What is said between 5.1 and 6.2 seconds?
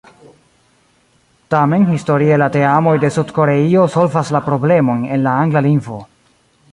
en la angla lingvo.